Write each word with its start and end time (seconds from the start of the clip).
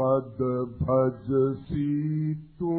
कद 0.00 0.40
भजसी 0.82 2.34
तू 2.34 2.74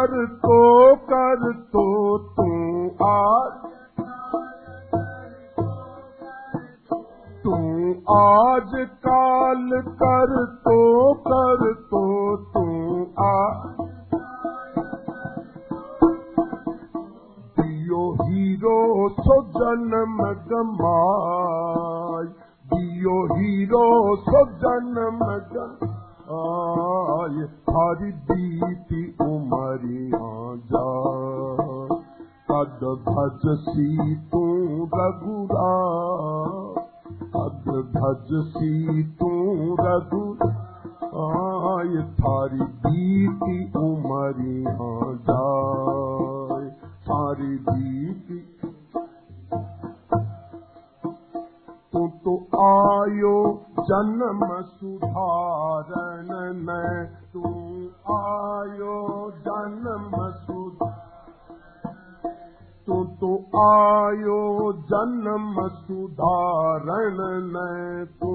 artık 0.01 0.43
कद 32.51 33.03
भजसी 33.09 34.15
तू 34.15 34.45
रघुरा। 34.95 35.77
कद 37.35 37.91
भजसी 37.95 39.03
तू 39.03 39.29
रघु 39.79 40.31
आय 41.11 42.03
थारी 42.11 42.61
बीती 42.61 43.79
उमरिया 43.79 45.13
जाय। 45.13 46.69
थारी 46.79 47.57
बीती 47.57 48.61
तू 51.93 52.07
तो 52.07 52.37
आयो 52.55 53.61
जन्म 53.79 54.61
सुधारण 54.61 56.53
में। 56.53 57.21
तू 57.33 57.41
आयो 58.13 59.31
जन्म 59.31 60.31
तू 63.21 63.35
आयो 63.55 64.73
जन्म 64.73 65.67
सुधारण 65.67 67.17
में 67.41 68.05
तू। 68.05 68.31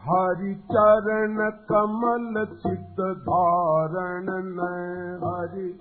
हरि 0.00 0.54
चरण 0.54 1.50
कमल 1.50 2.44
चित 2.44 3.00
धारण 3.00 4.26
न 4.30 4.60
हरि। 5.24 5.78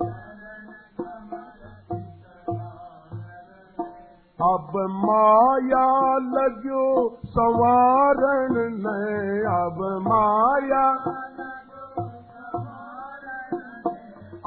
अब 4.41 4.71
माया 4.75 6.17
लग्यो 6.17 7.17
संवारण 7.25 8.53
न 8.53 8.85
अब 9.45 10.05
माया 10.07 11.15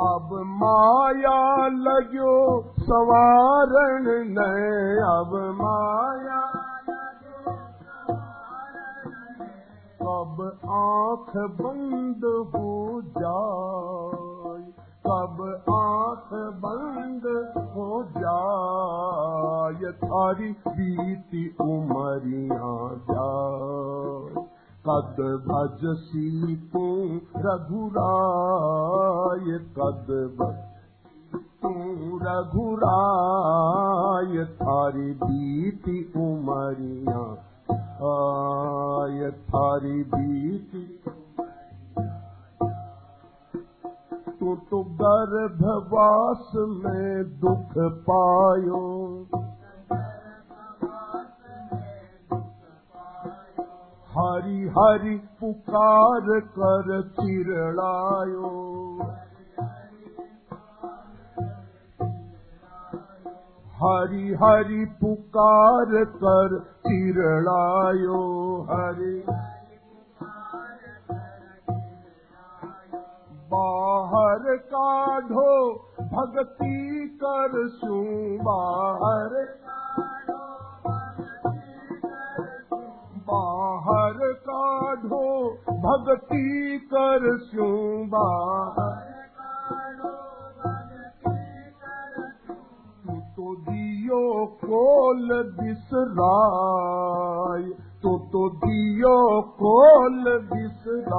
अब 0.02 0.28
माया 0.46 1.40
लग्यो 1.66 2.34
संवारण 2.80 4.04
न 4.06 4.38
अब 5.08 5.32
माया 5.62 6.42
कब 10.02 10.38
आंख 10.64 11.32
बंद 11.60 12.24
हो 12.54 13.02
जाए 13.18 14.64
कब 15.06 15.36
आंख 15.70 16.30
बंद 16.64 17.24
हो 17.76 17.88
जाए। 18.16 19.92
थारी 19.92 20.50
बीती 20.68 21.44
उमरिया 21.60 22.72
जाए। 23.10 24.46
कद 24.88 25.18
भजसी 25.48 26.56
तू 26.56 26.86
रघुराय 27.36 29.11
कद 29.78 30.08
भज 30.40 30.60
तू 31.62 31.70
रघुराय 32.22 32.84
थारी 34.60 35.10
बीती 35.22 35.96
उमरिया 36.22 37.22
आय 38.10 39.30
थारी 39.50 40.02
बीती 40.14 40.82
तू 44.40 44.54
तो 44.70 44.82
गर्भवास 45.02 46.50
में 46.56 47.38
दुख 47.40 47.78
पायो 48.08 48.82
हरि 54.14 54.58
हरि 54.76 55.16
पुकार 55.40 56.26
कर 56.56 56.88
चिरड़ायो 57.12 58.50
हरि 63.78 64.34
हरि 64.42 64.84
पुकार 65.00 65.94
कर 66.18 66.58
चिरड़ायो 66.86 68.20
हरि 68.70 69.14
बाहर 73.54 74.56
काढ़ो, 74.74 75.54
भक्ति 76.12 77.08
कर 77.24 77.68
सू 77.78 78.04
बाहर 78.42 79.34
बाहर 83.32 84.18
काढ़ो 84.48 85.24
भक्ति 85.86 86.46
कर 86.94 87.28
तू 93.36 93.54
दियो 93.68 94.24
कोल 94.64 95.28
बिसराय 95.60 97.62
तू 98.02 98.10
तो 98.32 98.42
दियो 98.64 99.14
कोल 99.62 100.24
बिसराय 100.52 101.12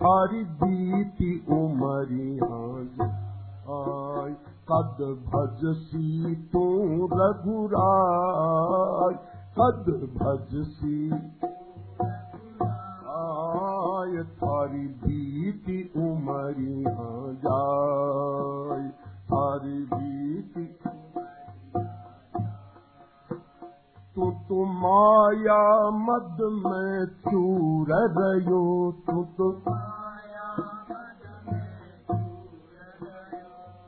थारी 0.00 0.42
बीती 0.62 1.30
उमरिया 1.58 2.48
आय 3.76 4.32
कद 4.70 4.98
भजसी 5.32 6.34
तू 6.52 6.64
रघुराय 7.12 9.14
कद 9.64 9.86
भजसी 10.16 11.10
थारी 14.40 14.86
बीती 15.02 15.76
उमरिया 15.96 17.06
जाय। 17.44 18.82
थारी 19.30 19.78
बीती 19.92 20.64
तू 24.14 24.30
तो 24.48 24.64
माया 24.82 25.60
मद 26.04 26.42
में 26.58 27.06
चूर 27.24 27.88
रहियो 28.18 28.64
तू 29.06 29.22
तो 29.38 29.50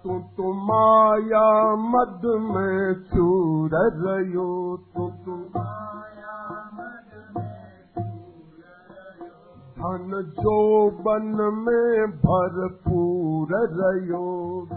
तू 0.03 0.19
तो 0.37 0.53
माया 0.67 1.47
मद 1.93 2.27
में 2.51 3.05
चूर 3.13 3.71
रहियो 3.75 4.51
धन 9.87 10.33
जो 10.41 10.91
बन 10.91 11.27
में 11.55 12.11
भरपूर 12.11 13.49
रहियो। 13.53 14.69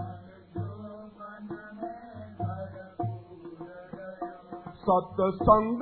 सतसंग 4.74 5.80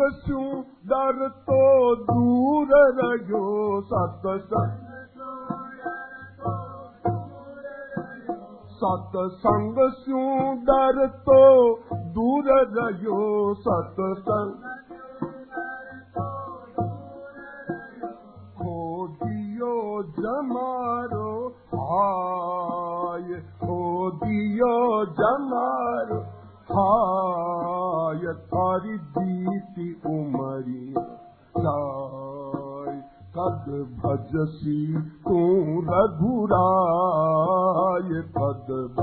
डर 0.85 1.29
तो 1.29 1.95
दूर 1.95 2.67
रहियो। 2.71 3.81
सतसंग 3.81 4.87
सतसंग 8.77 9.75
डर 10.63 11.07
तो 11.07 11.75
दूर 11.91 12.43
रहियो। 12.47 13.53
सतसंग 13.53 14.76
जमारो। 20.01 21.55
हाय 21.75 23.41
खो 23.41 24.11
दियो 24.11 25.05
जमारो। 25.05 26.25
हाय 26.71 28.33
थारी 28.33 28.97
बीती 28.97 30.01
उमरी। 30.05 30.95
जाय 31.57 33.03
कद 33.37 33.97
भजसी 34.05 35.01
तू 35.01 35.81
रघुराय 35.81 38.21
कद 38.21 38.95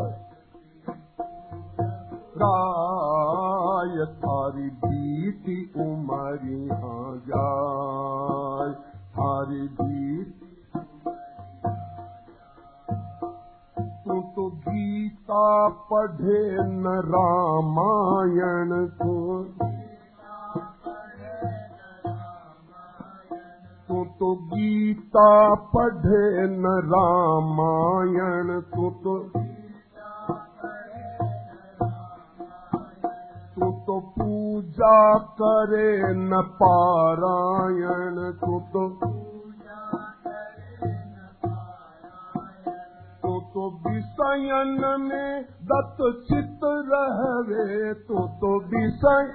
राय 2.36 4.06
थारी 4.06 4.70
बीती 4.70 5.72
उमरिया 5.76 7.20
जाय 7.28 8.92
थारी 8.92 9.68
बीती 9.68 10.43
गीता 14.50 15.68
पढ़े 15.68 16.62
न 16.62 16.86
रामायण 16.86 18.86
को। 18.86 19.44
तू 23.88 24.04
तो 24.04 24.34
गीता 24.34 25.54
पढ़े 25.54 26.46
न 26.46 26.66
रामायण 26.66 28.60
तू 28.60 28.90
तो। 28.90 29.30
तू 33.54 33.70
तो 33.70 34.00
पूजा 34.00 35.18
करे 35.18 36.14
न 36.14 36.52
पारायण 36.62 38.32
तू 38.32 38.60
तो। 38.60 39.00
तू 43.54 43.64
विषयन 43.82 44.80
में 45.00 45.42
दत्त 45.70 45.98
चित 46.28 46.64
रहवे 46.92 47.92
तू 48.08 48.22
तो 48.40 48.48
विषय 48.72 49.28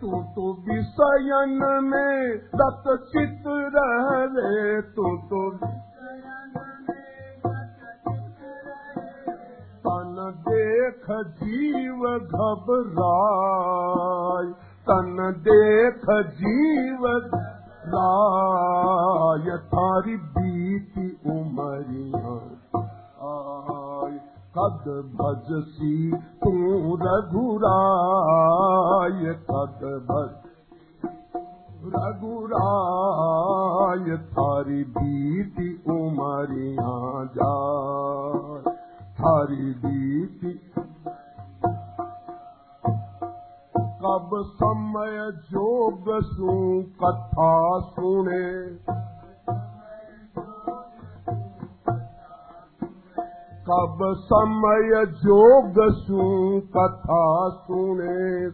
तू 0.00 0.22
तो 0.36 0.48
विषयन 0.68 1.54
में 1.90 2.38
दत्त 2.62 2.88
चित 3.12 3.46
रहवे 3.76 4.80
तू 4.96 5.16
तो 5.30 5.42
तन 9.86 10.18
देख 10.48 11.06
जीव 11.42 12.04
घबराय 12.18 13.66
तन 14.90 15.16
देख 15.48 16.04
जीव 16.42 17.06
राय 17.88 19.56
थारी 19.74 20.16
बीती 20.36 21.04
उमरिया 21.30 22.32
आय 23.32 24.16
कद 24.56 24.88
भजसी 25.20 25.92
तू 26.44 26.54
रघुराय 27.02 29.22
कद 29.50 29.84
भज। 30.10 30.32
थारी 34.36 34.82
बीती 34.84 35.66
उमरिया 35.90 36.94
जाय 37.36 38.72
थारी 39.20 39.68
बीती 39.84 40.50
कब 44.06 44.30
समय 44.34 45.32
जोग 45.32 46.04
सू 46.24 46.82
कथा 46.82 47.80
सुने। 47.80 48.66
कब 53.70 53.98
समय 54.18 55.06
जोग 55.06 55.74
सू 55.92 56.60
कथा 56.60 57.48
सुने। 57.48 58.50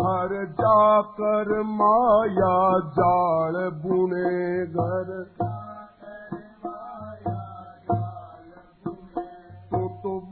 घर 0.00 0.44
जाकर 0.44 1.62
माया 1.62 2.78
जाल 2.78 3.70
बुने 3.70 4.66
घर। 4.66 5.26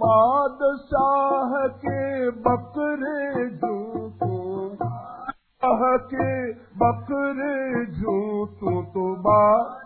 बादशाह 0.01 1.53
के 1.85 2.01
बकरे 2.47 3.49
जूतू 3.63 4.37
शाह 4.83 5.83
के 6.13 6.29
बकरे 6.83 7.57
जूतू 7.99 8.75
तो 8.95 9.07
बाद 9.27 9.77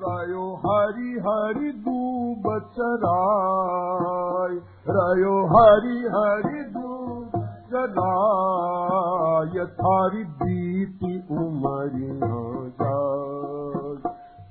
रायो 0.00 0.46
हरि 0.64 1.12
हरि 1.26 1.70
दूब 1.86 2.44
चराय 2.78 4.56
रायो 4.96 5.34
हरि 5.54 5.96
हरि 6.16 6.62
दूब 6.76 7.32
चराय 7.72 9.64
थारी 9.80 10.24
बीती 10.42 11.12
उमरिया 11.44 12.47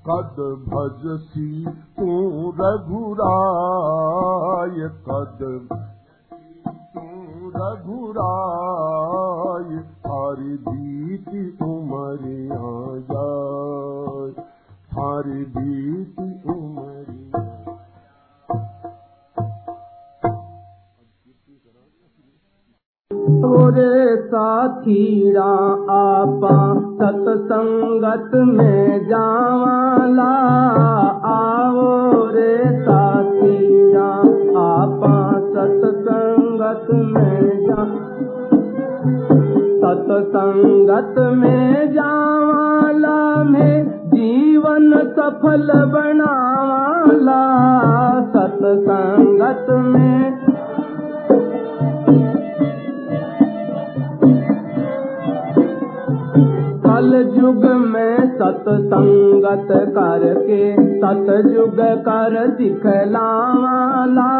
कद 0.09 0.37
भजसी 0.67 1.49
तू 1.97 2.09
रघुराय 2.59 3.27
कद 5.07 5.41
तू 6.93 7.05
रघुराय 7.55 8.11
थारी 10.05 10.53
बीती 10.67 11.43
उमरिया 11.65 12.69
जाय। 13.11 14.31
थारी 14.93 15.41
बीती 15.57 16.29
उमरिया 16.53 17.41
तोरे 23.41 23.93
साथीरा 24.27 25.43
आपा 25.43 25.76
सतसंगत 26.97 28.31
में 28.35 29.07
जावाला 29.07 30.33
आओ 31.25 32.25
रे 32.25 32.81
साथीरा 32.81 34.09
आपा 34.59 35.33
सतसंगत 35.33 36.87
में 36.91 37.65
जा। 37.67 37.83
सतसंगत 39.83 41.15
में 41.19 41.91
जीवन 44.07 44.91
सफल 44.91 45.67
बनावाला। 45.85 47.43
सतसंगत 48.21 49.65
में 49.69 50.17
युग 57.39 57.65
में 57.65 58.37
सत 58.37 58.65
संगत 58.69 59.67
करके, 59.71 60.73
सतयुग 60.73 61.75
कर 61.79 62.47
दिखलावाला। 62.47 64.31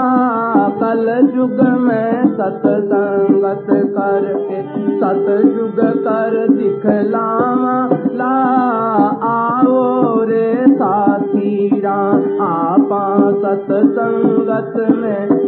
कल 0.70 1.32
युग 1.36 1.62
में 1.80 2.28
सत 2.28 2.62
संगत 2.66 3.68
करके, 3.70 4.62
सतयुग 5.00 5.80
कर 5.80 6.48
दिखलावाला। 6.50 8.34
आओ 9.24 10.24
रे 10.24 10.66
साथी 10.70 11.80
राम 11.80 12.42
आपा 12.42 13.32
सत 13.32 13.68
संगत 13.72 14.74
में 14.96 15.47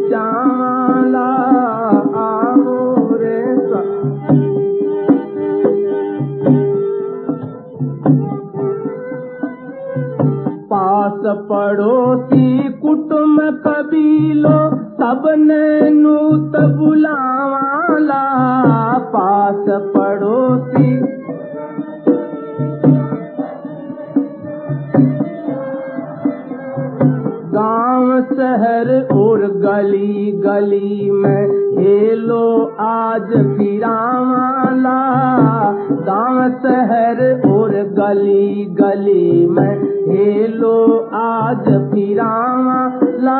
पड़ोसी 11.25 12.73
कुटुंब 12.81 13.39
कबीलो 13.67 14.57
नूत 15.89 16.55
बुलावाला 16.77 18.23
पास 19.13 19.65
पड़ोसी 19.95 21.08
शहर 28.39 28.89
और 29.13 29.41
गली 29.63 30.31
गली 30.43 31.09
में 31.11 31.47
हेलो 31.77 32.43
आज 32.81 33.31
फिरावाला 33.57 34.99
गाँव 36.09 36.37
शहर 36.65 37.19
और 37.49 37.73
गली 37.97 38.65
गली 38.79 39.45
में 39.55 39.73
हेलो 40.11 40.75
आज 41.21 41.67
फिरावाला 41.91 43.39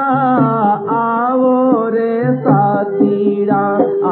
आओ 0.97 1.53
रे 1.95 2.11
साथीरा 2.47 3.63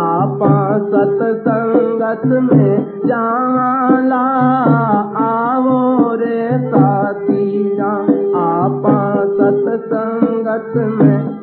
आपा 0.04 0.56
सतसंगत 0.94 2.26
में 2.48 3.02
जावाला 3.08 4.24
आओ 5.28 6.16
रे 6.24 6.48
साथीरा 6.72 7.92
आपा 8.46 8.98
सतसंगत 9.38 10.27
में 10.66 11.37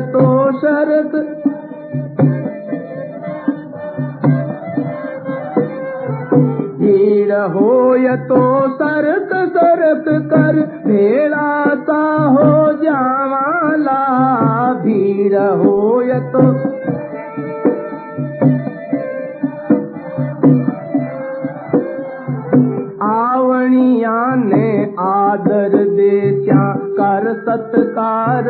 तो 0.00 0.26
भीड़ 6.80 7.32
होय 7.32 8.16
तो 8.16 8.40
सरक 8.74 9.30
सरक 9.48 10.04
कर 10.08 10.60
भेड़ा 10.86 11.74
सा 11.74 12.02
हो 12.26 12.72
जावाला। 12.72 14.00
भीड़ 14.72 15.36
होय 15.36 16.20
तो 16.32 16.42
आवणिया 23.06 24.34
ने 24.34 24.94
आदर 25.00 25.84
दे 25.94 26.16
कर 26.98 27.34
सत्कार 27.34 28.44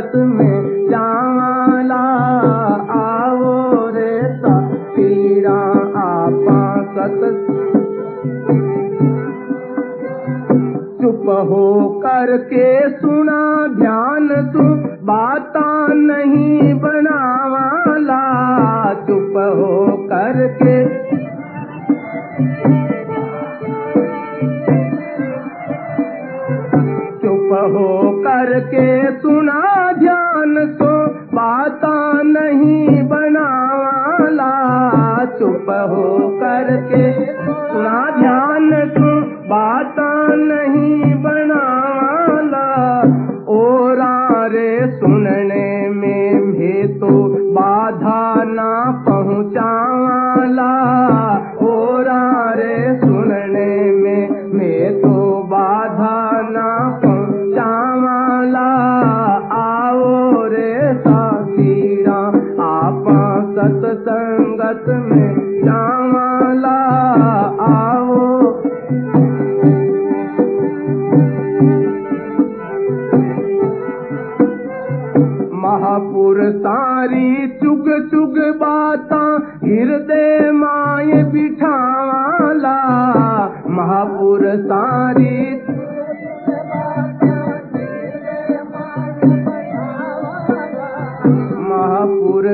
सत्संगत 0.00 0.12
में 0.16 0.88
जावाला 0.90 2.04
आओ 2.98 3.88
रे 3.94 4.12
साथीरा 4.40 5.56
आपा 6.02 6.60
सत्संग 6.94 7.48
चुप 11.00 11.28
हो 11.50 11.66
करके 28.02 28.86
सुना 29.18 29.92
ध्यान 29.92 30.54
तो 30.78 30.92
बाता 31.34 32.22
नहीं 32.22 33.02
बनावाला। 33.02 34.50
चुप 35.38 35.70
हो 35.90 36.06
करके 36.42 37.12
सुना 37.46 37.98
ध्यान 38.18 38.70
तू 38.96 39.10
बाता 39.48 40.10
नहीं 40.34 41.09
आपा 63.60 63.68
सत्संगत 63.80 64.84
में 64.88 65.64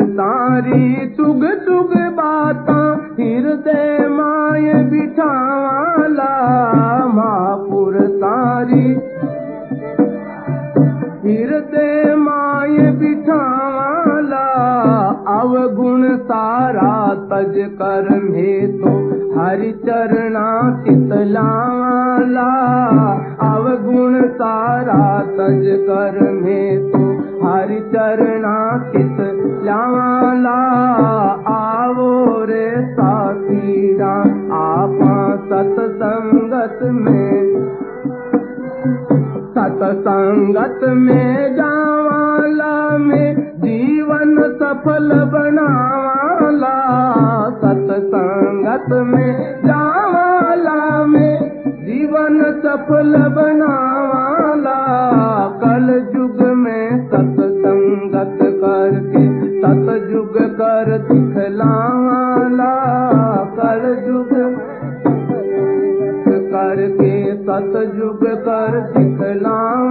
सारी 0.03 1.07
चुग 1.17 1.45
चुग 1.65 1.93
बाता 2.17 2.79
हृदय 3.19 4.07
माए 4.09 4.83
बिठावाला 4.91 6.33
महापुर 7.15 7.99
सारी 8.23 8.95
माए 12.17 12.91
बिठावाला 13.01 14.45
अवगुण 15.39 16.05
सारा 16.31 16.93
तज 17.31 17.55
कर 17.81 18.09
तो 18.81 18.95
हरि 19.39 19.73
चरणा 19.87 20.47
चितलावाला 20.85 22.51
अवगुण 23.49 24.21
सारा 24.41 25.03
तज 25.39 25.67
कर 25.89 26.21
हरि 27.43 27.81
चरणा 27.95 28.57
साथीरा 32.95 34.15
आपा 34.57 35.37
सत्संगत 35.37 36.79
में। 36.83 37.57
सतसंगत 39.51 40.81
में 40.83 41.55
जावाला 41.55 42.99
में 42.99 43.53
जीवन 43.57 44.43
सफल 44.43 45.25
बनावाला। 45.25 46.77
सतसंगत 47.51 48.87
में 48.91 49.63
जावाला 49.67 51.07
में 51.07 51.63
जीवन 51.67 52.43
सफल 52.43 53.17
बनावाला। 53.29 54.77
कल 55.65 56.07
युग 56.17 56.57
में 56.57 56.86
सतयुग 59.67 60.37
कर 60.59 60.91
युग 64.09 64.33
करके 66.53 67.15
सतयुग 67.43 68.25
कर 68.47 68.81
दिखलावाला 68.91 69.86